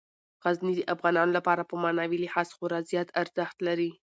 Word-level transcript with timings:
غزني 0.45 0.73
د 0.77 0.81
افغانانو 0.93 1.35
لپاره 1.37 1.61
په 1.69 1.75
معنوي 1.83 2.17
لحاظ 2.25 2.47
خورا 2.55 2.79
زیات 2.91 3.09
ارزښت 3.21 3.57
لري. 3.67 3.91